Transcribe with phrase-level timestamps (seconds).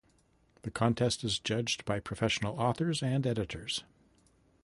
[0.63, 3.83] The contest is judged by professional authors and editors.